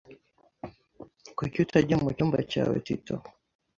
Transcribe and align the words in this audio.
Kuki 1.37 1.55
utajya 1.65 1.95
mucyumba 2.03 2.37
cyawe, 2.51 2.75
Tito? 2.85 3.15